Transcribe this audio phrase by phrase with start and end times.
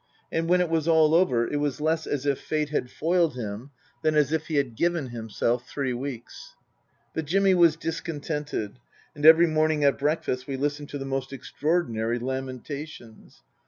[0.31, 3.69] And when it was all over it was less as if Fate had foiled him
[4.01, 6.55] than as if he had" given" himself three weeks.
[7.13, 8.79] But Jimmy was discontented,
[9.13, 13.43] and every morning at breakfast we listened to the most extraordinary lamenta tions.